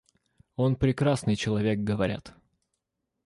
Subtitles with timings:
[0.55, 2.33] Он прекрасный человек, говорят.